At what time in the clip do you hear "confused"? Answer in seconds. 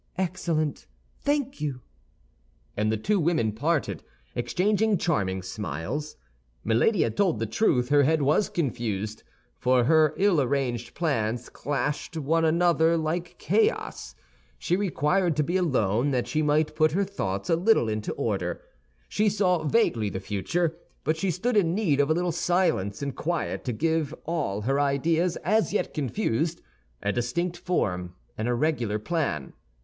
8.49-9.21, 25.93-26.59